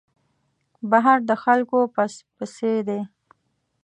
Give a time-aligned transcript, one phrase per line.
[0.89, 2.99] بهر د خلکو پس پسي دی.